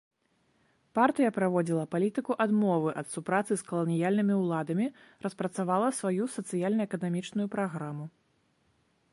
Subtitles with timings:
[0.99, 4.87] Партыя праводзіла палітыку адмовы ад супрацы з каланіяльнымі ўладамі,
[5.27, 8.05] распрацавала сваю сацыяльна-эканамічную праграму.